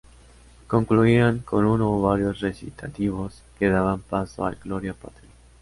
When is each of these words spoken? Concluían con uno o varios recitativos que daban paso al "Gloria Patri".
Concluían 0.65 1.35
con 1.43 1.63
uno 1.67 1.91
o 1.91 2.01
varios 2.01 2.39
recitativos 2.39 3.43
que 3.59 3.69
daban 3.69 4.01
paso 4.01 4.47
al 4.47 4.55
"Gloria 4.55 4.95
Patri". 4.95 5.29